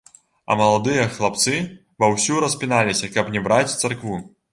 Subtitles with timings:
[0.53, 1.53] А маладыя хлапцы
[2.03, 4.17] ва ўсю распіналіся, каб не браць царкву.